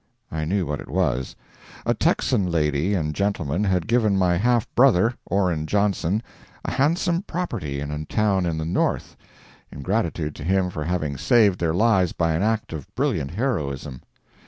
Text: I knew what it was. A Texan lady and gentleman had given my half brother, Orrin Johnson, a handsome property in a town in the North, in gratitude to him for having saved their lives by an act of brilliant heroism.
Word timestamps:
I 0.31 0.45
knew 0.45 0.65
what 0.65 0.79
it 0.81 0.89
was. 0.89 1.35
A 1.85 1.93
Texan 1.93 2.49
lady 2.49 2.95
and 2.95 3.13
gentleman 3.13 3.63
had 3.65 3.85
given 3.87 4.17
my 4.17 4.35
half 4.35 4.67
brother, 4.73 5.13
Orrin 5.27 5.67
Johnson, 5.67 6.23
a 6.65 6.71
handsome 6.71 7.21
property 7.21 7.79
in 7.79 7.91
a 7.91 8.03
town 8.05 8.47
in 8.47 8.57
the 8.57 8.65
North, 8.65 9.15
in 9.71 9.83
gratitude 9.83 10.33
to 10.37 10.43
him 10.43 10.71
for 10.71 10.85
having 10.85 11.17
saved 11.17 11.59
their 11.59 11.75
lives 11.75 12.13
by 12.13 12.33
an 12.33 12.41
act 12.41 12.73
of 12.73 12.87
brilliant 12.95 13.29
heroism. 13.29 14.01